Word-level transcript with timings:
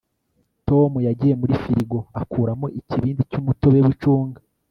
tom 0.67 0.91
yagiye 1.07 1.33
muri 1.41 1.53
firigo 1.63 1.99
akuramo 2.21 2.67
ikibindi 2.79 3.21
cy'umutobe 3.31 3.77
w'icunga 3.85 4.39